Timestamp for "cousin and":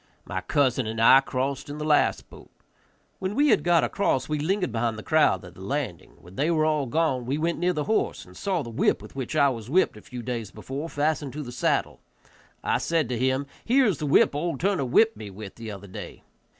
0.41-0.99